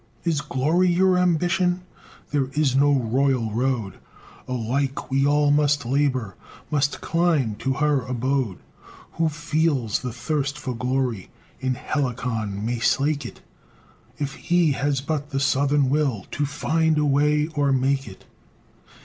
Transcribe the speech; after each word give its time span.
Is 0.23 0.41
GLORY 0.41 0.89
your 0.89 1.15
ambition? 1.15 1.83
There 2.31 2.47
is 2.53 2.75
no 2.75 2.91
royal 2.91 3.51
road; 3.51 3.99
Alike 4.47 5.11
we 5.11 5.27
all 5.27 5.51
must 5.51 5.85
labor, 5.85 6.35
Must 6.71 7.01
climb 7.01 7.53
to 7.57 7.73
her 7.73 8.01
abode; 8.07 8.57
Who 9.11 9.29
feels 9.29 9.99
the 9.99 10.11
thirst 10.11 10.57
for 10.57 10.75
glory, 10.75 11.29
In 11.59 11.75
Helicon 11.75 12.65
may 12.65 12.79
slake 12.79 13.27
it, 13.27 13.41
If 14.17 14.33
he 14.33 14.71
has 14.71 15.01
but 15.01 15.29
the 15.29 15.39
"SOUTHERN 15.39 15.91
WILL," 15.91 16.25
"TO 16.31 16.47
FIND 16.47 16.97
A 16.97 17.05
WAY, 17.05 17.45
OR 17.53 17.71
MAKE 17.71 18.07
IT!" 18.07 18.25